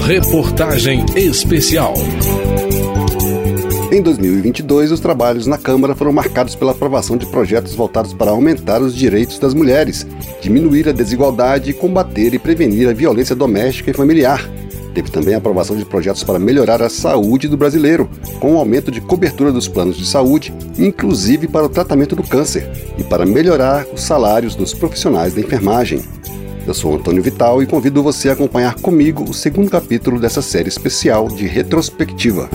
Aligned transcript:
Reportagem 0.00 1.06
Especial. 1.14 1.94
Em 3.92 4.02
2022, 4.02 4.90
os 4.90 5.00
trabalhos 5.00 5.46
na 5.46 5.56
Câmara 5.56 5.94
foram 5.94 6.12
marcados 6.12 6.54
pela 6.54 6.72
aprovação 6.72 7.16
de 7.16 7.26
projetos 7.26 7.74
voltados 7.74 8.12
para 8.12 8.32
aumentar 8.32 8.82
os 8.82 8.94
direitos 8.94 9.38
das 9.38 9.54
mulheres, 9.54 10.06
diminuir 10.42 10.88
a 10.88 10.92
desigualdade 10.92 11.70
e 11.70 11.74
combater 11.74 12.34
e 12.34 12.38
prevenir 12.38 12.88
a 12.88 12.92
violência 12.92 13.36
doméstica 13.36 13.92
e 13.92 13.94
familiar. 13.94 14.50
Teve 14.92 15.10
também 15.10 15.34
a 15.34 15.38
aprovação 15.38 15.76
de 15.76 15.84
projetos 15.84 16.24
para 16.24 16.38
melhorar 16.38 16.82
a 16.82 16.90
saúde 16.90 17.48
do 17.48 17.56
brasileiro, 17.56 18.10
com 18.40 18.54
o 18.54 18.58
aumento 18.58 18.90
de 18.90 19.00
cobertura 19.00 19.52
dos 19.52 19.68
planos 19.68 19.96
de 19.96 20.06
saúde, 20.06 20.52
inclusive 20.76 21.46
para 21.46 21.66
o 21.66 21.68
tratamento 21.68 22.14
do 22.14 22.22
câncer, 22.22 22.68
e 22.98 23.04
para 23.04 23.24
melhorar 23.24 23.86
os 23.94 24.02
salários 24.02 24.54
dos 24.54 24.74
profissionais 24.74 25.34
da 25.34 25.40
enfermagem. 25.40 26.02
Eu 26.66 26.72
sou 26.72 26.94
Antônio 26.94 27.22
Vital 27.22 27.62
e 27.62 27.66
convido 27.66 28.02
você 28.02 28.30
a 28.30 28.32
acompanhar 28.32 28.74
comigo 28.76 29.22
o 29.28 29.34
segundo 29.34 29.70
capítulo 29.70 30.18
dessa 30.18 30.40
série 30.40 30.68
especial 30.68 31.28
de 31.28 31.46
retrospectiva. 31.46 32.48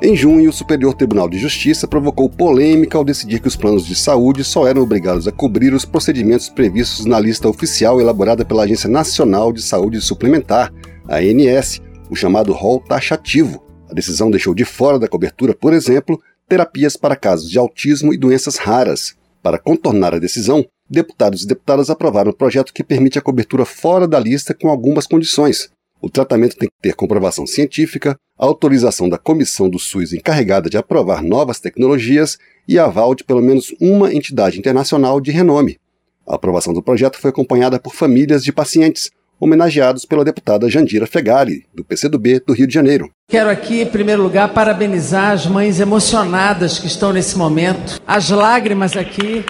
Em 0.00 0.14
junho, 0.14 0.48
o 0.48 0.52
Superior 0.52 0.94
Tribunal 0.94 1.28
de 1.28 1.36
Justiça 1.36 1.88
provocou 1.88 2.30
polêmica 2.30 2.96
ao 2.96 3.04
decidir 3.04 3.40
que 3.40 3.48
os 3.48 3.56
planos 3.56 3.84
de 3.84 3.96
saúde 3.96 4.44
só 4.44 4.68
eram 4.68 4.82
obrigados 4.82 5.26
a 5.26 5.32
cobrir 5.32 5.74
os 5.74 5.84
procedimentos 5.84 6.48
previstos 6.48 7.04
na 7.04 7.18
lista 7.18 7.48
oficial 7.48 8.00
elaborada 8.00 8.44
pela 8.44 8.62
Agência 8.62 8.88
Nacional 8.88 9.52
de 9.52 9.60
Saúde 9.60 10.00
Suplementar, 10.00 10.72
ANS, 11.08 11.82
o 12.08 12.14
chamado 12.14 12.52
rol 12.52 12.78
taxativo. 12.78 13.67
A 13.88 13.94
decisão 13.94 14.30
deixou 14.30 14.54
de 14.54 14.64
fora 14.64 14.98
da 14.98 15.08
cobertura, 15.08 15.54
por 15.54 15.72
exemplo, 15.72 16.20
terapias 16.46 16.96
para 16.96 17.16
casos 17.16 17.50
de 17.50 17.58
autismo 17.58 18.12
e 18.12 18.18
doenças 18.18 18.56
raras. 18.56 19.16
Para 19.42 19.58
contornar 19.58 20.14
a 20.14 20.18
decisão, 20.18 20.66
deputados 20.88 21.42
e 21.42 21.46
deputadas 21.46 21.88
aprovaram 21.88 22.30
um 22.30 22.34
projeto 22.34 22.72
que 22.72 22.84
permite 22.84 23.18
a 23.18 23.22
cobertura 23.22 23.64
fora 23.64 24.06
da 24.06 24.18
lista 24.18 24.52
com 24.52 24.68
algumas 24.68 25.06
condições. 25.06 25.70
O 26.00 26.10
tratamento 26.10 26.56
tem 26.56 26.68
que 26.68 26.74
ter 26.82 26.94
comprovação 26.94 27.46
científica, 27.46 28.16
autorização 28.36 29.08
da 29.08 29.18
comissão 29.18 29.68
do 29.68 29.78
SUS 29.78 30.12
encarregada 30.12 30.70
de 30.70 30.76
aprovar 30.76 31.22
novas 31.22 31.58
tecnologias 31.58 32.38
e 32.68 32.78
aval 32.78 33.14
de 33.14 33.24
pelo 33.24 33.42
menos 33.42 33.74
uma 33.80 34.12
entidade 34.14 34.58
internacional 34.58 35.20
de 35.20 35.30
renome. 35.30 35.78
A 36.26 36.34
aprovação 36.34 36.74
do 36.74 36.82
projeto 36.82 37.18
foi 37.18 37.30
acompanhada 37.30 37.80
por 37.80 37.94
famílias 37.94 38.44
de 38.44 38.52
pacientes, 38.52 39.10
homenageados 39.40 40.04
pela 40.04 40.24
deputada 40.24 40.68
Jandira 40.68 41.06
Fegali, 41.06 41.64
do 41.74 41.84
PCdoB 41.84 42.40
do 42.46 42.52
Rio 42.52 42.66
de 42.66 42.74
Janeiro. 42.74 43.10
Quero 43.28 43.50
aqui, 43.50 43.82
em 43.82 43.86
primeiro 43.86 44.22
lugar, 44.22 44.48
parabenizar 44.48 45.32
as 45.32 45.46
mães 45.46 45.80
emocionadas 45.80 46.78
que 46.78 46.86
estão 46.86 47.12
nesse 47.12 47.36
momento, 47.36 48.00
as 48.06 48.30
lágrimas 48.30 48.96
aqui, 48.96 49.44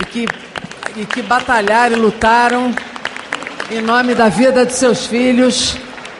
e 0.00 0.04
que, 0.04 0.26
e 0.96 1.06
que 1.06 1.22
batalharam 1.22 1.96
e 1.96 2.00
lutaram 2.00 2.74
em 3.70 3.80
nome 3.80 4.14
da 4.14 4.28
vida 4.28 4.64
de 4.64 4.72
seus 4.72 5.06
filhos, 5.06 5.76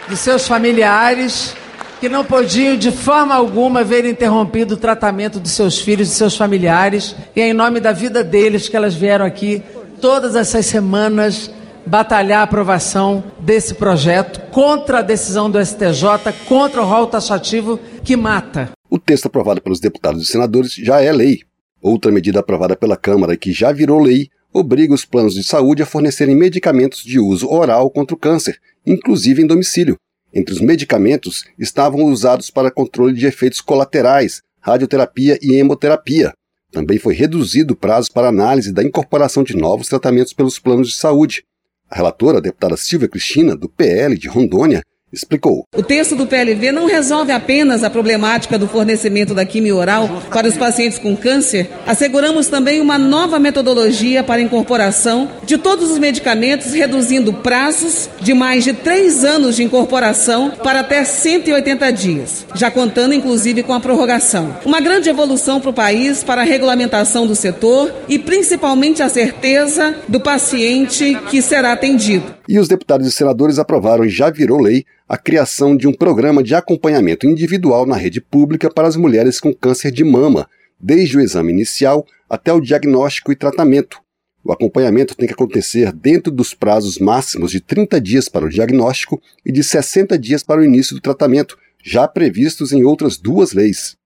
de 0.09 0.17
seus 0.17 0.47
familiares, 0.47 1.55
que 2.01 2.09
não 2.09 2.25
podiam 2.25 2.77
de 2.77 2.93
forma 2.93 3.35
alguma 3.35 3.83
ver 3.83 4.05
interrompido 4.05 4.75
o 4.75 4.77
tratamento 4.77 5.41
de 5.41 5.49
seus 5.49 5.81
filhos 5.81 6.11
e 6.11 6.15
seus 6.15 6.37
familiares, 6.37 7.17
e 7.35 7.41
é 7.41 7.49
em 7.49 7.53
nome 7.53 7.81
da 7.81 7.93
vida 7.93 8.23
deles 8.23 8.69
que 8.69 8.77
elas 8.77 8.95
vieram 8.95 9.25
aqui 9.25 9.63
todas 10.01 10.37
essas 10.37 10.67
semanas 10.67 11.51
batalhar 11.89 12.41
a 12.41 12.43
aprovação 12.43 13.25
desse 13.41 13.75
projeto 13.75 14.41
contra 14.51 14.99
a 14.99 15.03
decisão 15.03 15.51
do 15.51 15.65
STJ, 15.65 16.33
contra 16.47 16.83
o 16.83 16.85
rol 16.85 17.07
taxativo 17.07 17.81
que 18.05 18.15
mata. 18.15 18.71
O 18.91 18.99
texto 18.99 19.27
aprovado 19.27 19.63
pelos 19.63 19.81
deputados 19.81 20.23
e 20.23 20.27
senadores 20.27 20.75
já 20.75 21.01
é 21.01 21.11
lei. 21.11 21.41
Outra 21.81 22.13
medida 22.13 22.41
aprovada 22.41 22.77
pela 22.77 22.97
Câmara 22.97 23.37
que 23.37 23.53
já 23.53 23.73
virou 23.73 23.99
lei 24.01 24.29
obriga 24.53 24.93
os 24.93 25.05
planos 25.05 25.35
de 25.35 25.43
saúde 25.43 25.83
a 25.83 25.87
fornecerem 25.87 26.37
medicamentos 26.37 27.03
de 27.03 27.19
uso 27.19 27.49
oral 27.49 27.91
contra 27.91 28.15
o 28.15 28.19
câncer, 28.19 28.59
inclusive 28.85 29.43
em 29.43 29.47
domicílio. 29.47 29.97
Entre 30.35 30.55
os 30.55 30.61
medicamentos 30.61 31.45
estavam 31.59 32.05
usados 32.05 32.51
para 32.51 32.71
controle 32.71 33.15
de 33.15 33.27
efeitos 33.27 33.63
colaterais, 33.63 34.43
radioterapia 34.61 35.39
e 35.41 35.55
hemoterapia. 35.55 36.33
Também 36.71 36.99
foi 36.99 37.15
reduzido 37.15 37.73
o 37.73 37.77
prazo 37.77 38.13
para 38.13 38.29
análise 38.29 38.73
da 38.73 38.83
incorporação 38.83 39.43
de 39.43 39.57
novos 39.57 39.89
tratamentos 39.89 40.35
pelos 40.35 40.59
planos 40.59 40.89
de 40.89 40.97
saúde. 40.97 41.45
A 41.91 41.97
relatora, 41.97 42.39
a 42.39 42.41
deputada 42.41 42.77
Silvia 42.77 43.09
Cristina, 43.09 43.57
do 43.57 43.69
PL 43.69 44.17
de 44.17 44.29
Rondônia, 44.29 44.83
explicou. 45.13 45.65
O 45.75 45.83
texto 45.83 46.15
do 46.15 46.27
PLV 46.27 46.73
não 46.73 46.87
resolve 46.87 47.33
apenas 47.33 47.83
a 47.83 47.91
problemática 47.91 48.59
do 48.59 48.69
fornecimento 48.69 49.35
da 49.35 49.45
quimio 49.45 49.77
oral 49.77 50.23
para 50.31 50.49
os 50.49 50.57
pacientes 50.57 50.99
com 50.99 51.17
câncer. 51.17 51.71
Asseguramos 51.87 52.49
também 52.49 52.81
uma 52.81 52.99
nova 52.99 53.39
metodologia 53.39 54.23
para 54.23 54.41
incorporação 54.41 55.31
de 55.45 55.57
todos 55.57 55.91
os 55.91 55.99
medicamentos, 55.99 56.73
reduzindo 56.73 57.33
prazos 57.33 58.09
de 58.21 58.35
mais 58.35 58.65
de 58.65 58.73
três 58.73 59.25
anos 59.25 59.57
de 59.57 59.65
incorporação 59.65 60.51
para 60.63 60.81
até 60.81 61.05
180 61.05 61.91
dias, 61.93 62.47
já 62.55 62.71
contando 62.71 63.15
inclusive 63.15 63.63
com 63.63 63.73
a 63.73 63.81
prorrogação. 63.81 64.57
Uma 64.65 64.81
grande 64.81 65.09
evolução 65.09 65.61
para 65.61 65.71
o 65.71 65.75
país 65.75 66.23
para 66.23 66.43
a 66.43 66.45
regulamentação 66.45 67.27
do 67.27 67.35
setor 67.35 67.93
e 68.09 68.19
principalmente 68.19 69.03
a 69.03 69.09
certeza 69.09 69.97
do 70.09 70.21
paciente 70.21 71.19
que 71.31 71.41
será 71.41 71.73
atendido. 71.73 72.39
E 72.49 72.59
os 72.59 72.69
deputados 72.69 73.07
e 73.07 73.13
senadores 73.13 73.59
aprovaram 73.59 74.05
e 74.05 74.09
já 74.09 74.31
virou 74.31 74.61
lei 74.61 74.85
a 75.09 75.17
criação 75.17 75.75
de 75.75 75.89
um 75.89 75.93
programa 75.93 76.43
de 76.43 76.55
acompanhamento 76.55 77.27
individual 77.27 77.87
na 77.87 77.97
rede 77.97 78.21
pública 78.21 78.71
para 78.71 78.87
as 78.87 78.95
mulheres 78.95 79.41
com 79.41 79.55
câncer 79.55 79.91
de 79.91 80.05
mama, 80.05 80.47
desde 80.79 81.17
o 81.17 81.21
exame 81.21 81.51
inicial 81.51 82.07
até 82.29 82.53
o 82.53 82.61
diagnóstico 82.61 83.33
e 83.33 83.37
tratamento. 83.37 83.99
O 84.45 84.53
acompanhamento 84.53 85.17
tem 85.17 85.27
que 85.27 85.33
acontecer 85.33 85.93
dentro 85.93 86.31
dos 86.31 86.53
prazos 86.53 86.99
máximos 86.99 87.51
de 87.51 87.61
30 87.61 88.01
dias 88.01 88.29
para 88.29 88.45
o 88.45 88.51
diagnóstico 88.51 89.21
e 89.45 89.51
de 89.51 89.65
60 89.65 90.19
dias 90.19 90.43
para 90.43 90.61
o 90.61 90.65
início 90.65 90.95
do 90.95 91.01
tratamento, 91.01 91.57
já 91.83 92.07
previstos 92.07 92.73
em 92.73 92.85
outras 92.85 93.17
duas 93.17 93.53
leis. 93.53 93.97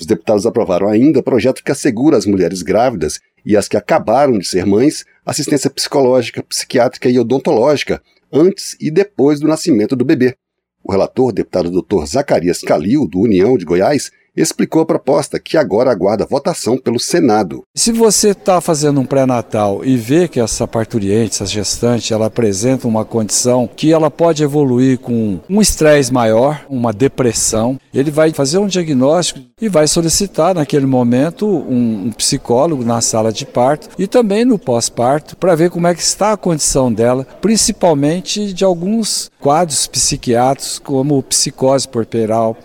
Os 0.00 0.06
deputados 0.06 0.46
aprovaram 0.46 0.88
ainda 0.88 1.22
projeto 1.22 1.62
que 1.62 1.72
assegura 1.72 2.16
às 2.16 2.24
mulheres 2.24 2.62
grávidas 2.62 3.20
e 3.44 3.56
às 3.56 3.68
que 3.68 3.76
acabaram 3.76 4.38
de 4.38 4.46
ser 4.46 4.64
mães 4.64 5.04
assistência 5.26 5.68
psicológica, 5.68 6.42
psiquiátrica 6.42 7.08
e 7.10 7.18
odontológica 7.18 8.02
antes 8.32 8.76
e 8.80 8.90
depois 8.90 9.40
do 9.40 9.48
nascimento 9.48 9.96
do 9.96 10.04
bebê. 10.04 10.36
O 10.82 10.92
relator, 10.92 11.32
deputado 11.32 11.70
Dr. 11.70 12.06
Zacarias 12.06 12.60
Calil, 12.60 13.06
do 13.06 13.20
União 13.20 13.58
de 13.58 13.64
Goiás, 13.64 14.10
explicou 14.40 14.82
a 14.82 14.86
proposta, 14.86 15.38
que 15.38 15.56
agora 15.56 15.90
aguarda 15.90 16.26
votação 16.26 16.78
pelo 16.78 16.98
Senado. 16.98 17.62
Se 17.74 17.92
você 17.92 18.30
está 18.30 18.60
fazendo 18.60 19.00
um 19.00 19.06
pré-natal 19.06 19.84
e 19.84 19.96
vê 19.96 20.28
que 20.28 20.40
essa 20.40 20.66
parturiente, 20.66 21.34
essa 21.34 21.46
gestante, 21.46 22.12
ela 22.12 22.26
apresenta 22.26 22.88
uma 22.88 23.04
condição 23.04 23.68
que 23.68 23.92
ela 23.92 24.10
pode 24.10 24.42
evoluir 24.42 24.98
com 24.98 25.40
um 25.48 25.60
estresse 25.60 26.12
maior, 26.12 26.64
uma 26.68 26.92
depressão, 26.92 27.78
ele 27.92 28.10
vai 28.10 28.32
fazer 28.32 28.58
um 28.58 28.66
diagnóstico 28.66 29.40
e 29.60 29.68
vai 29.68 29.86
solicitar 29.86 30.54
naquele 30.54 30.86
momento 30.86 31.46
um, 31.46 32.06
um 32.06 32.12
psicólogo 32.12 32.84
na 32.84 33.00
sala 33.00 33.32
de 33.32 33.44
parto 33.44 33.88
e 33.98 34.06
também 34.06 34.44
no 34.44 34.58
pós-parto 34.58 35.36
para 35.36 35.54
ver 35.54 35.70
como 35.70 35.86
é 35.86 35.94
que 35.94 36.02
está 36.02 36.32
a 36.32 36.36
condição 36.36 36.92
dela, 36.92 37.26
principalmente 37.40 38.52
de 38.52 38.64
alguns 38.64 39.30
quadros 39.40 39.86
psiquiátricos 39.86 40.78
como 40.78 41.22
psicose 41.22 41.88
porperal. 41.88 42.56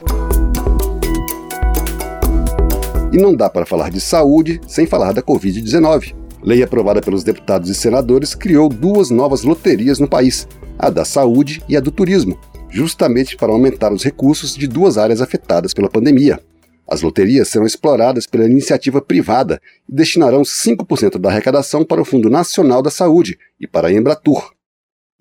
E 3.13 3.17
não 3.17 3.35
dá 3.35 3.47
para 3.47 3.63
falar 3.63 3.91
de 3.91 4.01
saúde 4.01 4.59
sem 4.67 4.87
falar 4.87 5.13
da 5.13 5.21
Covid-19. 5.21 6.15
Lei 6.41 6.63
aprovada 6.63 6.99
pelos 6.99 7.23
deputados 7.23 7.69
e 7.69 7.75
senadores 7.75 8.33
criou 8.33 8.67
duas 8.67 9.11
novas 9.11 9.43
loterias 9.43 9.99
no 9.99 10.07
país, 10.07 10.47
a 10.79 10.89
da 10.89 11.05
saúde 11.05 11.61
e 11.69 11.77
a 11.77 11.79
do 11.79 11.91
turismo, 11.91 12.39
justamente 12.71 13.37
para 13.37 13.51
aumentar 13.51 13.93
os 13.93 14.03
recursos 14.03 14.55
de 14.55 14.67
duas 14.67 14.97
áreas 14.97 15.21
afetadas 15.21 15.75
pela 15.75 15.91
pandemia. 15.91 16.39
As 16.89 17.03
loterias 17.03 17.49
serão 17.49 17.67
exploradas 17.67 18.25
pela 18.25 18.45
iniciativa 18.45 18.99
privada 18.99 19.61
e 19.87 19.93
destinarão 19.93 20.41
5% 20.41 21.19
da 21.19 21.29
arrecadação 21.29 21.85
para 21.85 22.01
o 22.01 22.05
Fundo 22.05 22.31
Nacional 22.31 22.81
da 22.81 22.89
Saúde 22.89 23.37
e 23.59 23.67
para 23.67 23.89
a 23.89 23.93
Embratur. 23.93 24.53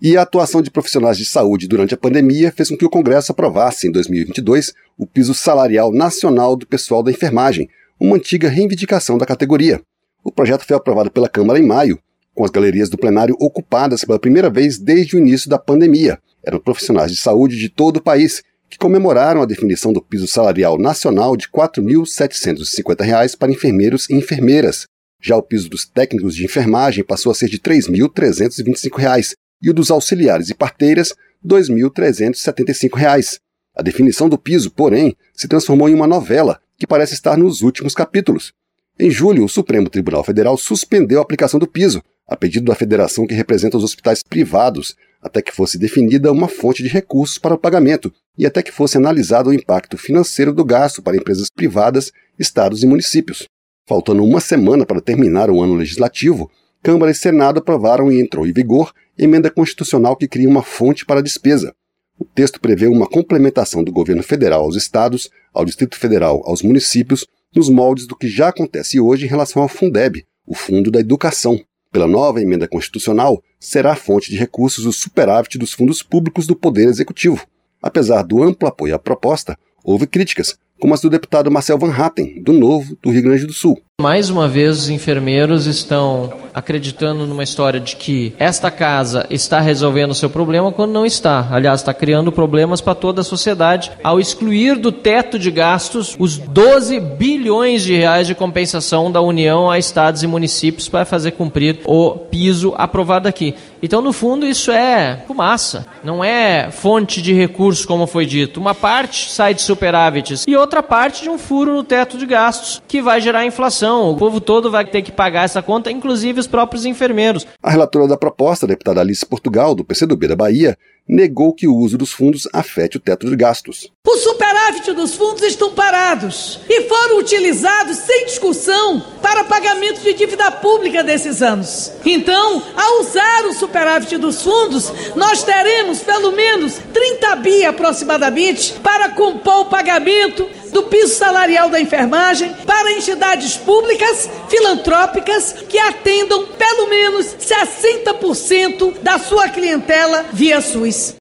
E 0.01 0.17
a 0.17 0.23
atuação 0.23 0.63
de 0.63 0.71
profissionais 0.71 1.17
de 1.17 1.25
saúde 1.25 1.67
durante 1.67 1.93
a 1.93 1.97
pandemia 1.97 2.51
fez 2.51 2.69
com 2.69 2.75
que 2.75 2.85
o 2.85 2.89
Congresso 2.89 3.31
aprovasse, 3.31 3.87
em 3.87 3.91
2022, 3.91 4.73
o 4.97 5.05
piso 5.07 5.33
salarial 5.33 5.93
nacional 5.93 6.55
do 6.55 6.67
pessoal 6.67 7.01
da 7.01 7.11
enfermagem, 7.11 7.69
uma 8.03 8.17
antiga 8.17 8.49
reivindicação 8.49 9.17
da 9.17 9.25
categoria. 9.25 9.81
O 10.21 10.29
projeto 10.29 10.65
foi 10.65 10.75
aprovado 10.75 11.09
pela 11.09 11.29
Câmara 11.29 11.57
em 11.57 11.65
maio, 11.65 11.97
com 12.35 12.43
as 12.43 12.51
galerias 12.51 12.89
do 12.89 12.97
plenário 12.97 13.33
ocupadas 13.39 14.03
pela 14.03 14.19
primeira 14.19 14.49
vez 14.49 14.77
desde 14.77 15.15
o 15.15 15.19
início 15.19 15.49
da 15.49 15.57
pandemia. 15.57 16.19
Eram 16.45 16.59
profissionais 16.59 17.09
de 17.11 17.17
saúde 17.17 17.57
de 17.57 17.69
todo 17.69 17.97
o 17.97 18.03
país 18.03 18.43
que 18.69 18.77
comemoraram 18.77 19.41
a 19.41 19.45
definição 19.45 19.93
do 19.93 20.01
piso 20.01 20.27
salarial 20.27 20.77
nacional 20.77 21.37
de 21.37 21.45
R$ 21.45 21.51
4.750 21.53 23.37
para 23.37 23.53
enfermeiros 23.53 24.09
e 24.09 24.15
enfermeiras. 24.15 24.85
Já 25.21 25.37
o 25.37 25.41
piso 25.41 25.69
dos 25.69 25.85
técnicos 25.85 26.35
de 26.35 26.43
enfermagem 26.43 27.05
passou 27.05 27.31
a 27.31 27.35
ser 27.35 27.47
de 27.47 27.55
R$ 27.55 27.79
3.325 27.79 29.35
e 29.61 29.69
o 29.69 29.73
dos 29.73 29.89
auxiliares 29.89 30.49
e 30.49 30.53
parteiras 30.53 31.11
R$ 31.11 31.15
2.375. 31.47 33.39
A 33.73 33.81
definição 33.81 34.27
do 34.27 34.37
piso, 34.37 34.69
porém, 34.71 35.15
se 35.33 35.47
transformou 35.47 35.87
em 35.87 35.93
uma 35.93 36.05
novela 36.05 36.59
que 36.83 36.87
parece 36.87 37.13
estar 37.13 37.37
nos 37.37 37.61
últimos 37.61 37.95
capítulos. 37.95 38.51
Em 38.99 39.09
julho, 39.09 39.45
o 39.45 39.49
Supremo 39.49 39.89
Tribunal 39.89 40.21
Federal 40.21 40.57
suspendeu 40.57 41.19
a 41.19 41.21
aplicação 41.21 41.57
do 41.57 41.65
piso, 41.65 42.03
a 42.27 42.35
pedido 42.35 42.65
da 42.65 42.75
federação 42.75 43.25
que 43.25 43.33
representa 43.33 43.77
os 43.77 43.85
hospitais 43.85 44.21
privados, 44.21 44.93
até 45.21 45.41
que 45.41 45.55
fosse 45.55 45.77
definida 45.77 46.29
uma 46.29 46.49
fonte 46.49 46.83
de 46.83 46.89
recursos 46.89 47.37
para 47.37 47.55
o 47.55 47.57
pagamento 47.57 48.13
e 48.37 48.45
até 48.45 48.61
que 48.61 48.69
fosse 48.69 48.97
analisado 48.97 49.49
o 49.49 49.53
impacto 49.53 49.97
financeiro 49.97 50.51
do 50.51 50.65
gasto 50.65 51.01
para 51.01 51.15
empresas 51.15 51.47
privadas, 51.49 52.11
estados 52.37 52.83
e 52.83 52.85
municípios. 52.85 53.47
Faltando 53.87 54.21
uma 54.21 54.41
semana 54.41 54.85
para 54.85 54.99
terminar 54.99 55.49
o 55.49 55.61
ano 55.61 55.75
legislativo, 55.75 56.51
Câmara 56.83 57.13
e 57.13 57.15
Senado 57.15 57.59
aprovaram 57.59 58.11
e 58.11 58.19
entrou 58.19 58.45
em 58.45 58.51
vigor 58.51 58.91
emenda 59.17 59.49
constitucional 59.49 60.17
que 60.17 60.27
cria 60.27 60.49
uma 60.49 60.63
fonte 60.63 61.05
para 61.05 61.21
a 61.21 61.23
despesa. 61.23 61.73
O 62.19 62.25
texto 62.25 62.59
prevê 62.59 62.87
uma 62.87 63.07
complementação 63.07 63.83
do 63.83 63.91
governo 63.91 64.21
federal 64.21 64.63
aos 64.63 64.75
estados, 64.75 65.29
ao 65.53 65.65
Distrito 65.65 65.97
Federal, 65.97 66.43
aos 66.45 66.61
municípios 66.61 67.25
nos 67.55 67.69
moldes 67.69 68.07
do 68.07 68.15
que 68.15 68.27
já 68.27 68.49
acontece 68.49 68.99
hoje 68.99 69.25
em 69.25 69.29
relação 69.29 69.61
ao 69.61 69.67
Fundeb, 69.67 70.25
o 70.45 70.55
Fundo 70.55 70.91
da 70.91 70.99
Educação. 70.99 71.59
Pela 71.91 72.07
nova 72.07 72.41
emenda 72.41 72.67
constitucional, 72.67 73.43
será 73.59 73.95
fonte 73.95 74.31
de 74.31 74.37
recursos 74.37 74.85
o 74.85 74.91
superávit 74.91 75.57
dos 75.57 75.73
fundos 75.73 76.01
públicos 76.01 76.47
do 76.47 76.55
Poder 76.55 76.87
Executivo. 76.87 77.45
Apesar 77.81 78.23
do 78.23 78.41
amplo 78.41 78.67
apoio 78.67 78.95
à 78.95 78.99
proposta, 78.99 79.57
houve 79.83 80.07
críticas, 80.07 80.57
como 80.79 80.93
as 80.93 81.01
do 81.01 81.09
deputado 81.09 81.51
Marcel 81.51 81.77
Van 81.77 81.93
Hatten, 81.93 82.41
do 82.41 82.51
Novo, 82.51 82.97
do 83.01 83.11
Rio 83.11 83.23
Grande 83.23 83.45
do 83.45 83.53
Sul. 83.53 83.79
Mais 84.01 84.27
uma 84.31 84.47
vez, 84.47 84.79
os 84.79 84.89
enfermeiros 84.89 85.67
estão 85.67 86.33
acreditando 86.51 87.27
numa 87.27 87.43
história 87.43 87.79
de 87.79 87.95
que 87.95 88.33
esta 88.39 88.71
casa 88.71 89.25
está 89.29 89.59
resolvendo 89.59 90.11
o 90.11 90.15
seu 90.15 90.31
problema 90.31 90.71
quando 90.71 90.91
não 90.91 91.05
está. 91.05 91.47
Aliás, 91.51 91.79
está 91.79 91.93
criando 91.93 92.31
problemas 92.31 92.81
para 92.81 92.95
toda 92.95 93.21
a 93.21 93.23
sociedade 93.23 93.91
ao 94.03 94.19
excluir 94.19 94.77
do 94.77 94.91
teto 94.91 95.37
de 95.37 95.51
gastos 95.51 96.15
os 96.17 96.39
12 96.39 96.99
bilhões 96.99 97.83
de 97.83 97.95
reais 97.95 98.25
de 98.25 98.33
compensação 98.33 99.11
da 99.11 99.21
União 99.21 99.69
a 99.69 99.77
estados 99.77 100.23
e 100.23 100.27
municípios 100.27 100.89
para 100.89 101.05
fazer 101.05 101.31
cumprir 101.31 101.79
o 101.85 102.11
piso 102.11 102.73
aprovado 102.75 103.27
aqui. 103.27 103.53
Então, 103.81 104.01
no 104.01 104.13
fundo, 104.13 104.45
isso 104.45 104.71
é 104.71 105.23
fumaça, 105.27 105.85
não 106.03 106.23
é 106.23 106.71
fonte 106.71 107.21
de 107.21 107.33
recursos, 107.33 107.85
como 107.85 108.07
foi 108.07 108.25
dito. 108.25 108.59
Uma 108.59 108.73
parte 108.73 109.29
sai 109.29 109.53
de 109.53 109.61
superávites 109.61 110.45
e 110.47 110.55
outra 110.55 110.81
parte 110.81 111.21
de 111.21 111.29
um 111.29 111.37
furo 111.37 111.75
no 111.75 111.83
teto 111.83 112.17
de 112.17 112.25
gastos 112.25 112.81
que 112.87 113.01
vai 113.01 113.21
gerar 113.21 113.45
inflação 113.45 113.82
o 113.91 114.15
povo 114.15 114.39
todo 114.39 114.71
vai 114.71 114.85
ter 114.85 115.01
que 115.01 115.11
pagar 115.11 115.43
essa 115.43 115.61
conta, 115.61 115.91
inclusive 115.91 116.39
os 116.39 116.47
próprios 116.47 116.85
enfermeiros. 116.85 117.45
A 117.61 117.71
relatora 117.71 118.07
da 118.07 118.17
proposta, 118.17 118.65
a 118.65 118.69
deputada 118.69 119.01
Alice 119.01 119.25
Portugal, 119.25 119.75
do 119.75 119.83
PCdoB 119.83 120.27
da 120.27 120.35
Bahia, 120.35 120.77
negou 121.07 121.53
que 121.53 121.67
o 121.67 121.75
uso 121.75 121.97
dos 121.97 122.11
fundos 122.11 122.47
afete 122.53 122.97
o 122.97 122.99
teto 122.99 123.29
de 123.29 123.35
gastos. 123.35 123.91
O 124.07 124.17
superávit 124.17 124.93
dos 124.93 125.15
fundos 125.15 125.41
estão 125.43 125.73
parados 125.73 126.59
e 126.69 126.83
foram 126.83 127.19
utilizados 127.19 127.97
sem 127.97 128.25
discussão 128.25 129.01
para 129.21 129.43
pagamento 129.43 130.01
de 130.01 130.13
dívida 130.13 130.51
pública 130.51 131.03
desses 131.03 131.41
anos. 131.41 131.91
Então, 132.05 132.61
ao 132.75 133.01
usar 133.01 133.45
o 133.45 133.53
superávit 133.53 134.17
dos 134.17 134.41
fundos, 134.41 134.91
nós 135.15 135.43
teremos 135.43 135.99
pelo 136.01 136.31
menos 136.31 136.79
30 136.93 137.35
bi 137.37 137.65
aproximadamente 137.65 138.73
para 138.81 139.09
compor 139.09 139.61
o 139.61 139.65
pagamento 139.65 140.47
do 140.73 140.83
piso 140.83 141.13
salarial 141.13 141.69
da 141.69 141.79
enfermagem 141.79 142.51
para 142.65 142.91
entidades 142.91 143.55
públicas, 143.55 144.29
filantrópicas, 144.49 145.53
que 145.69 145.77
atendam 145.77 146.47
pelo 146.47 146.89
menos 146.89 147.35
60% 147.39 148.99
da 149.01 149.19
sua 149.19 149.47
clientela 149.49 150.25
via 150.33 150.59
SUS. 150.59 151.15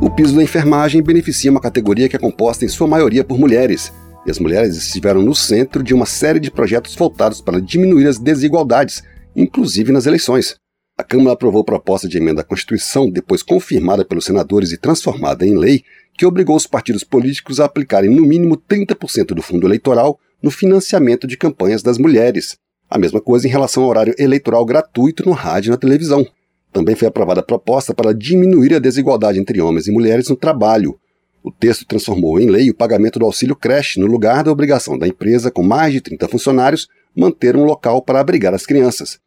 O 0.00 0.08
piso 0.08 0.34
da 0.34 0.42
enfermagem 0.42 1.02
beneficia 1.02 1.50
uma 1.50 1.60
categoria 1.60 2.08
que 2.08 2.16
é 2.16 2.18
composta 2.18 2.64
em 2.64 2.68
sua 2.68 2.88
maioria 2.88 3.22
por 3.22 3.38
mulheres, 3.38 3.92
e 4.26 4.30
as 4.30 4.38
mulheres 4.38 4.76
estiveram 4.76 5.22
no 5.22 5.34
centro 5.34 5.82
de 5.82 5.94
uma 5.94 6.06
série 6.06 6.40
de 6.40 6.50
projetos 6.50 6.94
voltados 6.94 7.40
para 7.40 7.60
diminuir 7.60 8.06
as 8.06 8.18
desigualdades, 8.18 9.02
inclusive 9.36 9.92
nas 9.92 10.06
eleições. 10.06 10.59
A 11.00 11.02
Câmara 11.02 11.32
aprovou 11.32 11.64
proposta 11.64 12.06
de 12.06 12.18
emenda 12.18 12.42
à 12.42 12.44
Constituição, 12.44 13.08
depois 13.08 13.42
confirmada 13.42 14.04
pelos 14.04 14.26
senadores 14.26 14.70
e 14.70 14.76
transformada 14.76 15.46
em 15.46 15.56
lei, 15.56 15.82
que 16.12 16.26
obrigou 16.26 16.54
os 16.54 16.66
partidos 16.66 17.02
políticos 17.02 17.58
a 17.58 17.64
aplicarem 17.64 18.10
no 18.10 18.20
mínimo 18.20 18.54
30% 18.54 19.28
do 19.28 19.40
fundo 19.40 19.66
eleitoral 19.66 20.20
no 20.42 20.50
financiamento 20.50 21.26
de 21.26 21.38
campanhas 21.38 21.82
das 21.82 21.96
mulheres. 21.96 22.58
A 22.86 22.98
mesma 22.98 23.18
coisa 23.18 23.48
em 23.48 23.50
relação 23.50 23.82
ao 23.82 23.88
horário 23.88 24.14
eleitoral 24.18 24.62
gratuito 24.66 25.24
no 25.24 25.32
rádio 25.32 25.70
e 25.70 25.72
na 25.72 25.78
televisão. 25.78 26.26
Também 26.70 26.94
foi 26.94 27.08
aprovada 27.08 27.40
a 27.40 27.44
proposta 27.44 27.94
para 27.94 28.12
diminuir 28.12 28.74
a 28.74 28.78
desigualdade 28.78 29.38
entre 29.38 29.58
homens 29.58 29.86
e 29.86 29.92
mulheres 29.92 30.28
no 30.28 30.36
trabalho. 30.36 31.00
O 31.42 31.50
texto 31.50 31.86
transformou 31.86 32.38
em 32.38 32.50
lei 32.50 32.68
o 32.68 32.76
pagamento 32.76 33.18
do 33.18 33.24
auxílio 33.24 33.56
creche 33.56 33.98
no 33.98 34.06
lugar 34.06 34.44
da 34.44 34.52
obrigação 34.52 34.98
da 34.98 35.08
empresa 35.08 35.50
com 35.50 35.62
mais 35.62 35.94
de 35.94 36.02
30 36.02 36.28
funcionários 36.28 36.88
manter 37.16 37.56
um 37.56 37.64
local 37.64 38.02
para 38.02 38.20
abrigar 38.20 38.52
as 38.52 38.66
crianças. 38.66 39.18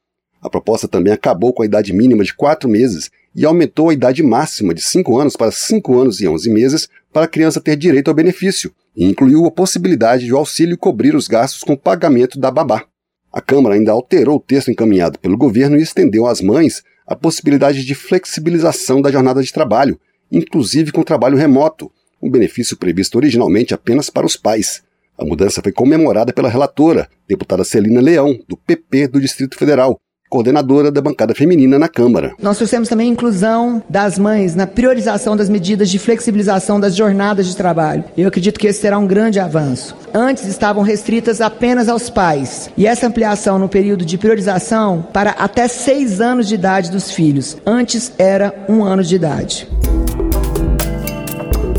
A 0.43 0.49
proposta 0.49 0.89
também 0.89 1.13
acabou 1.13 1.53
com 1.53 1.63
a 1.63 1.65
idade 1.65 1.93
mínima 1.93 2.21
de 2.21 2.33
quatro 2.33 2.69
meses 2.69 3.09
e 3.33 3.45
aumentou 3.45 3.89
a 3.89 3.93
idade 3.93 4.21
máxima 4.21 4.73
de 4.73 4.81
5 4.81 5.17
anos 5.17 5.37
para 5.37 5.51
5 5.51 5.97
anos 5.97 6.19
e 6.19 6.27
11 6.27 6.49
meses 6.49 6.89
para 7.13 7.23
a 7.23 7.29
criança 7.29 7.61
ter 7.61 7.77
direito 7.77 8.09
ao 8.09 8.13
benefício, 8.13 8.73
e 8.93 9.05
incluiu 9.05 9.45
a 9.45 9.51
possibilidade 9.51 10.25
de 10.25 10.33
o 10.33 10.37
auxílio 10.37 10.77
cobrir 10.77 11.15
os 11.15 11.29
gastos 11.29 11.63
com 11.63 11.73
o 11.73 11.77
pagamento 11.77 12.37
da 12.37 12.51
babá. 12.51 12.83
A 13.31 13.39
Câmara 13.39 13.75
ainda 13.75 13.93
alterou 13.93 14.35
o 14.35 14.39
texto 14.39 14.69
encaminhado 14.69 15.17
pelo 15.17 15.37
governo 15.37 15.77
e 15.77 15.81
estendeu 15.81 16.27
às 16.27 16.41
mães 16.41 16.83
a 17.07 17.15
possibilidade 17.15 17.85
de 17.85 17.95
flexibilização 17.95 19.01
da 19.01 19.11
jornada 19.11 19.41
de 19.41 19.51
trabalho, 19.51 19.97
inclusive 20.29 20.91
com 20.91 21.03
trabalho 21.03 21.37
remoto, 21.37 21.89
um 22.21 22.29
benefício 22.29 22.75
previsto 22.75 23.17
originalmente 23.17 23.73
apenas 23.73 24.09
para 24.09 24.25
os 24.25 24.35
pais. 24.35 24.83
A 25.17 25.23
mudança 25.23 25.61
foi 25.61 25.71
comemorada 25.71 26.33
pela 26.33 26.49
relatora, 26.49 27.07
deputada 27.27 27.63
Celina 27.63 28.01
Leão, 28.01 28.37
do 28.47 28.57
PP 28.57 29.07
do 29.07 29.21
Distrito 29.21 29.57
Federal, 29.57 29.99
coordenadora 30.33 30.91
da 30.91 30.99
bancada 30.99 31.35
feminina 31.35 31.77
na 31.77 31.87
Câmara. 31.87 32.33
Nós 32.41 32.57
trouxemos 32.57 32.89
também 32.89 33.07
a 33.07 33.13
inclusão 33.13 33.83
das 33.87 34.17
mães 34.17 34.55
na 34.55 34.65
priorização 34.65 35.37
das 35.37 35.47
medidas 35.47 35.91
de 35.91 35.99
flexibilização 35.99 36.79
das 36.79 36.95
jornadas 36.95 37.45
de 37.45 37.55
trabalho. 37.55 38.03
Eu 38.17 38.29
acredito 38.29 38.59
que 38.59 38.65
esse 38.65 38.81
será 38.81 38.97
um 38.97 39.05
grande 39.05 39.39
avanço. 39.39 39.95
Antes 40.11 40.45
estavam 40.47 40.81
restritas 40.81 41.39
apenas 41.39 41.87
aos 41.87 42.09
pais, 42.09 42.67
e 42.75 42.87
essa 42.87 43.05
ampliação 43.05 43.59
no 43.59 43.69
período 43.69 44.03
de 44.03 44.17
priorização 44.17 45.05
para 45.13 45.31
até 45.31 45.67
seis 45.67 46.19
anos 46.19 46.47
de 46.47 46.55
idade 46.55 46.89
dos 46.89 47.11
filhos. 47.11 47.55
Antes 47.63 48.11
era 48.17 48.65
um 48.67 48.83
ano 48.83 49.03
de 49.03 49.15
idade. 49.15 49.69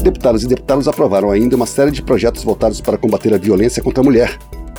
Deputados 0.00 0.44
e 0.44 0.46
deputados 0.46 0.86
aprovaram 0.86 1.32
ainda 1.32 1.56
uma 1.56 1.66
série 1.66 1.90
de 1.90 2.02
projetos 2.02 2.44
voltados 2.44 2.80
para 2.80 2.96
combater 2.96 3.34
a 3.34 3.38
violência 3.38 3.82
contra 3.82 4.00
a 4.00 4.04
mulher. 4.04 4.38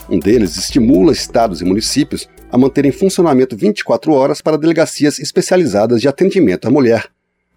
Um 0.10 0.20
deles 0.20 0.56
estimula 0.56 1.12
estados 1.12 1.60
e 1.62 1.66
municípios 1.66 2.30
a 2.56 2.58
manter 2.58 2.86
em 2.86 2.92
funcionamento 2.92 3.58
24 3.58 4.14
horas 4.14 4.40
para 4.40 4.58
delegacias 4.58 5.20
especializadas 5.20 6.00
de 6.00 6.08
atendimento 6.08 6.66
à 6.66 6.72
mulher. 6.72 7.10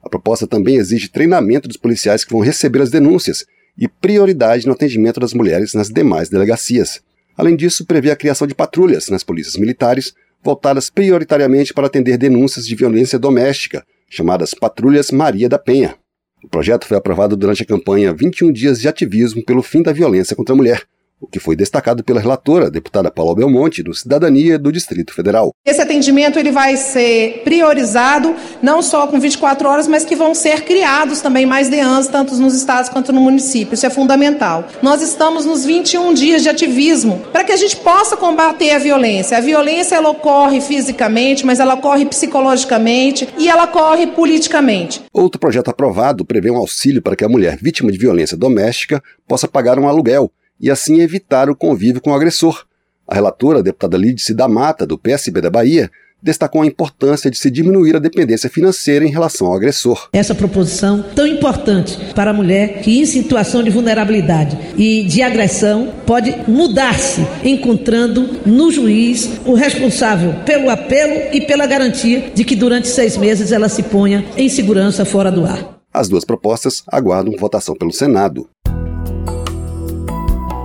A 0.02 0.09
proposta 0.09 0.45
também 0.45 0.75
exige 0.75 1.09
treinamento 1.09 1.69
dos 1.69 1.76
policiais 1.76 2.25
que 2.25 2.33
vão 2.33 2.40
receber 2.40 2.83
as 2.83 2.90
denúncias 2.90 3.47
e 3.78 3.87
prioridade 3.87 4.67
no 4.67 4.73
atendimento 4.73 5.21
das 5.21 5.33
mulheres 5.33 5.73
nas 5.73 5.88
demais 5.88 6.28
delegacias. 6.28 7.00
Além 7.37 7.55
disso, 7.55 7.87
prevê 7.87 8.11
a 8.11 8.17
criação 8.17 8.45
de 8.45 8.57
patrulhas 8.57 9.09
nas 9.09 9.23
polícias 9.23 9.57
militares, 9.57 10.14
voltadas 10.43 10.90
prioritariamente 10.90 11.73
para 11.73 11.87
atender 11.87 12.19
denúncias 12.19 12.67
de 12.67 12.75
violência 12.75 13.21
doméstica, 13.21 13.87
chamadas 14.11 14.52
Patrulhas 14.52 15.12
Maria 15.12 15.49
da 15.49 15.61
Penha. 15.61 15.95
O 16.43 16.49
projeto 16.49 16.88
foi 16.88 16.97
aprovado 16.97 17.37
durante 17.37 17.62
a 17.62 17.67
campanha 17.67 18.12
21 18.12 18.50
Dias 18.50 18.81
de 18.81 18.88
Ativismo 18.88 19.45
pelo 19.45 19.62
Fim 19.62 19.81
da 19.81 19.93
Violência 19.93 20.35
contra 20.35 20.55
a 20.55 20.57
Mulher, 20.57 20.88
o 21.21 21.27
que 21.27 21.41
foi 21.41 21.57
destacado 21.57 22.05
pela 22.05 22.21
relatora, 22.21 22.71
deputada 22.71 23.11
Paula 23.11 23.35
Belmonte, 23.35 23.83
do 23.83 23.93
Cidadania 23.93 24.59
do 24.59 24.71
Distrito 24.71 25.13
Federal. 25.13 25.53
Esse 25.67 25.81
atendimento 25.81 26.39
ele 26.39 26.53
vai 26.53 26.77
ser 26.77 27.43
priorizado 27.43 28.35
não 28.63 28.81
só 28.81 29.07
com 29.07 29.19
24 29.19 29.69
horas, 29.69 29.89
mas 29.89 30.05
que 30.05 30.15
vão 30.15 30.35
ser 30.35 30.63
criados 30.63 31.21
também 31.21 31.45
mais 31.45 31.69
DEANs, 31.69 32.07
tanto 32.07 32.35
nos 32.37 32.55
estados 32.55 32.89
quanto 32.89 33.13
no 33.13 33.21
município. 33.21 33.75
Isso 33.75 33.87
é 33.87 33.91
fundamental. 33.91 34.67
Nós 34.81 35.03
estamos 35.03 35.45
nos 35.45 35.65
21 35.65 36.15
dias 36.15 36.43
de 36.43 36.49
ativismo 36.49 37.21
para 37.33 37.45
que 37.45 37.53
a 37.53 37.57
gente 37.57 37.77
possa 37.77 38.17
combater 38.17 38.71
a 38.71 38.79
violência. 38.79 39.37
A 39.37 39.41
violência 39.41 39.97
ela 39.97 40.11
ocorre 40.11 40.61
fisicamente, 40.61 41.45
mas 41.45 41.59
ela 41.59 41.75
ocorre 41.75 42.07
psicologicamente 42.07 43.29
e 43.37 43.49
ela 43.49 43.65
ocorre 43.65 44.07
politicamente. 44.07 45.03
Outro 45.13 45.41
projeto 45.41 45.69
aprovado 45.69 46.25
prevê 46.25 46.51
um 46.51 46.57
auxílio 46.57 47.03
para 47.03 47.17
que 47.17 47.25
a 47.25 47.29
mulher 47.29 47.59
vítima 47.61 47.91
de 47.91 47.99
violência 47.99 48.37
doméstica 48.37 49.03
possa 49.27 49.49
pagar 49.49 49.79
um 49.79 49.89
aluguel 49.89 50.31
e 50.61 50.71
assim 50.71 51.00
evitar 51.00 51.49
o 51.49 51.57
convívio 51.57 52.00
com 52.00 52.11
o 52.11 52.15
agressor. 52.15 52.65
A 53.07 53.15
relatora, 53.15 53.61
a 53.61 53.62
deputada 53.62 53.97
Lídice 53.97 54.35
da 54.35 54.49
Mata, 54.49 54.87
do 54.87 54.99
PSB 54.99 55.41
da 55.41 55.50
Bahia, 55.50 55.91
destacou 56.23 56.62
a 56.62 56.67
importância 56.67 57.31
de 57.31 57.38
se 57.38 57.50
diminuir 57.50 57.97
a 57.97 58.00
dependência 58.00 58.50
financeira 58.50 59.05
em 59.05 59.11
relação 59.11 59.47
ao 59.47 59.55
agressor. 59.55 60.09
Essa 60.12 60.35
proposição 60.35 61.05
tão 61.15 61.27
importante 61.27 61.97
para 62.15 62.31
a 62.31 62.35
mulher 62.35 62.81
que 62.81 62.99
em 62.99 63.07
situação 63.07 63.62
de 63.62 63.71
vulnerabilidade 63.71 64.59
e 64.77 65.05
de 65.05 65.23
agressão 65.23 65.93
pode 66.07 66.35
mudar-se 66.49 67.27
encontrando 67.45 68.41
no 68.45 68.71
juiz 68.71 69.41
o 69.47 69.55
responsável 69.55 70.35
pelo 70.45 70.71
apelo 70.71 71.33
e 71.33 71.41
pela 71.43 71.67
garantia 71.67 72.31
de 72.35 72.45
que 72.45 72.57
durante 72.57 72.88
seis 72.88 73.17
meses 73.17 73.53
ela 73.53 73.69
se 73.69 73.85
ponha 73.85 74.25
em 74.37 74.49
segurança 74.49 75.05
fora 75.05 75.31
do 75.31 75.45
ar. 75.45 75.79
As 75.93 76.09
duas 76.09 76.25
propostas 76.25 76.83
aguardam 76.87 77.35
votação 77.38 77.75
pelo 77.75 77.93
Senado. 77.93 78.49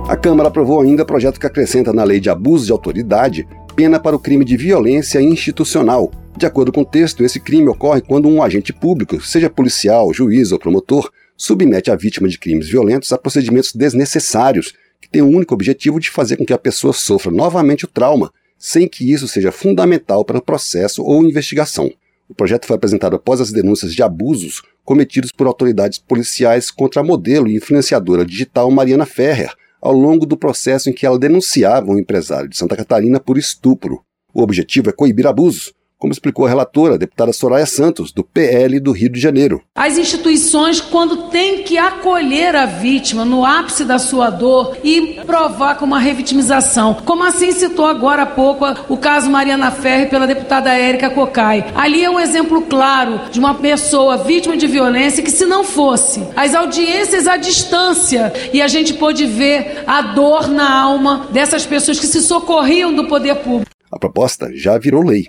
A 0.06 0.16
Câmara 0.16 0.50
aprovou 0.50 0.82
ainda 0.82 1.02
projeto 1.02 1.40
que 1.40 1.46
acrescenta 1.46 1.90
na 1.90 2.04
lei 2.04 2.20
de 2.20 2.28
abuso 2.28 2.66
de 2.66 2.72
autoridade 2.72 3.48
pena 3.74 3.98
para 3.98 4.14
o 4.14 4.18
crime 4.18 4.44
de 4.44 4.54
violência 4.54 5.18
institucional. 5.18 6.12
De 6.36 6.44
acordo 6.44 6.70
com 6.70 6.82
o 6.82 6.84
texto, 6.84 7.24
esse 7.24 7.40
crime 7.40 7.68
ocorre 7.68 8.02
quando 8.02 8.28
um 8.28 8.42
agente 8.42 8.70
público, 8.70 9.18
seja 9.22 9.48
policial, 9.48 10.12
juiz 10.12 10.52
ou 10.52 10.58
promotor, 10.58 11.10
submete 11.38 11.90
a 11.90 11.96
vítima 11.96 12.28
de 12.28 12.38
crimes 12.38 12.68
violentos 12.68 13.12
a 13.12 13.18
procedimentos 13.18 13.72
desnecessários, 13.72 14.74
que 15.00 15.08
têm 15.08 15.22
o 15.22 15.28
único 15.28 15.54
objetivo 15.54 15.98
de 15.98 16.10
fazer 16.10 16.36
com 16.36 16.44
que 16.44 16.52
a 16.52 16.58
pessoa 16.58 16.92
sofra 16.92 17.32
novamente 17.32 17.86
o 17.86 17.88
trauma, 17.88 18.30
sem 18.58 18.86
que 18.86 19.10
isso 19.10 19.26
seja 19.26 19.50
fundamental 19.50 20.22
para 20.22 20.38
o 20.38 20.42
processo 20.42 21.02
ou 21.02 21.24
investigação. 21.24 21.90
O 22.28 22.34
projeto 22.34 22.66
foi 22.66 22.76
apresentado 22.76 23.16
após 23.16 23.40
as 23.40 23.50
denúncias 23.50 23.94
de 23.94 24.02
abusos 24.02 24.62
cometidos 24.84 25.32
por 25.32 25.46
autoridades 25.46 25.98
policiais 25.98 26.70
contra 26.70 27.00
a 27.00 27.04
modelo 27.04 27.48
e 27.48 27.56
influenciadora 27.56 28.24
digital 28.24 28.70
Mariana 28.70 29.06
Ferrer, 29.06 29.54
ao 29.84 29.92
longo 29.92 30.24
do 30.24 30.34
processo 30.34 30.88
em 30.88 30.94
que 30.94 31.04
ela 31.04 31.18
denunciava 31.18 31.90
um 31.90 31.98
empresário 31.98 32.48
de 32.48 32.56
Santa 32.56 32.74
Catarina 32.74 33.20
por 33.20 33.36
estupro. 33.36 34.02
O 34.32 34.40
objetivo 34.40 34.88
é 34.88 34.92
coibir 34.92 35.26
abusos, 35.26 35.74
como 36.04 36.12
explicou 36.12 36.44
a 36.44 36.48
relatora, 36.50 36.96
a 36.96 36.98
deputada 36.98 37.32
Soraya 37.32 37.64
Santos, 37.64 38.12
do 38.12 38.22
PL 38.22 38.78
do 38.78 38.92
Rio 38.92 39.08
de 39.08 39.18
Janeiro. 39.18 39.62
As 39.74 39.96
instituições, 39.96 40.78
quando 40.78 41.30
têm 41.30 41.62
que 41.62 41.78
acolher 41.78 42.54
a 42.54 42.66
vítima 42.66 43.24
no 43.24 43.42
ápice 43.42 43.86
da 43.86 43.98
sua 43.98 44.28
dor 44.28 44.76
e 44.84 45.22
provar 45.24 45.78
com 45.78 45.86
uma 45.86 45.98
revitimização, 45.98 46.92
como 47.06 47.24
assim 47.24 47.52
citou 47.52 47.86
agora 47.86 48.24
há 48.24 48.26
pouco 48.26 48.66
o 48.86 48.98
caso 48.98 49.30
Mariana 49.30 49.70
Ferre 49.70 50.04
pela 50.04 50.26
deputada 50.26 50.76
Érica 50.76 51.08
Cocai. 51.08 51.72
Ali 51.74 52.04
é 52.04 52.10
um 52.10 52.20
exemplo 52.20 52.60
claro 52.60 53.22
de 53.30 53.38
uma 53.38 53.54
pessoa 53.54 54.18
vítima 54.18 54.58
de 54.58 54.66
violência 54.66 55.22
que, 55.22 55.30
se 55.30 55.46
não 55.46 55.64
fosse 55.64 56.22
as 56.36 56.54
audiências 56.54 57.26
à 57.26 57.38
distância 57.38 58.30
e 58.52 58.60
a 58.60 58.68
gente 58.68 58.92
pôde 58.92 59.24
ver 59.24 59.82
a 59.86 60.02
dor 60.02 60.48
na 60.48 60.70
alma 60.70 61.28
dessas 61.30 61.64
pessoas 61.64 61.98
que 61.98 62.06
se 62.06 62.20
socorriam 62.20 62.92
do 62.94 63.08
poder 63.08 63.36
público. 63.36 63.73
A 63.94 63.98
proposta 63.98 64.50
já 64.52 64.76
virou 64.76 65.04
lei. 65.04 65.28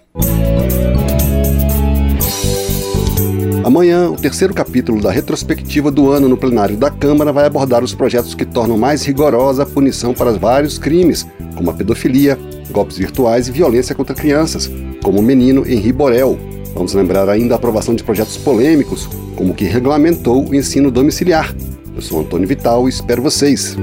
Amanhã, 3.63 4.09
o 4.09 4.15
terceiro 4.15 4.55
capítulo 4.55 4.99
da 4.99 5.11
retrospectiva 5.11 5.91
do 5.91 6.09
ano 6.09 6.27
no 6.27 6.35
plenário 6.35 6.75
da 6.75 6.89
Câmara 6.89 7.31
vai 7.31 7.45
abordar 7.45 7.83
os 7.83 7.93
projetos 7.93 8.33
que 8.33 8.43
tornam 8.43 8.75
mais 8.75 9.03
rigorosa 9.03 9.61
a 9.61 9.65
punição 9.67 10.15
para 10.15 10.31
vários 10.31 10.79
crimes, 10.79 11.27
como 11.55 11.69
a 11.69 11.73
pedofilia, 11.75 12.39
golpes 12.71 12.97
virtuais 12.97 13.47
e 13.47 13.51
violência 13.51 13.93
contra 13.93 14.15
crianças, 14.15 14.67
como 15.03 15.19
o 15.19 15.23
menino 15.23 15.63
Henri 15.67 15.93
Borel. 15.93 16.35
Vamos 16.73 16.95
lembrar 16.95 17.29
ainda 17.29 17.53
a 17.53 17.57
aprovação 17.57 17.93
de 17.93 18.03
projetos 18.03 18.35
polêmicos, 18.35 19.07
como 19.35 19.51
o 19.51 19.55
que 19.55 19.65
regulamentou 19.65 20.43
o 20.43 20.55
ensino 20.55 20.89
domiciliar. 20.89 21.55
Eu 21.95 22.01
sou 22.01 22.21
Antônio 22.21 22.47
Vital 22.47 22.87
e 22.87 22.89
espero 22.89 23.21
vocês. 23.21 23.77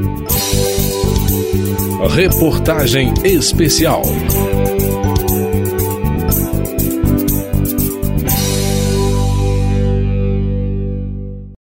Reportagem 2.11 3.15
especial. 3.25 4.03